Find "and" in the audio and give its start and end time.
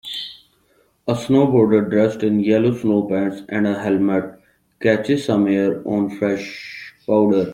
3.49-3.67